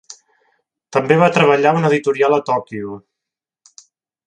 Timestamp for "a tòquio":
2.39-2.97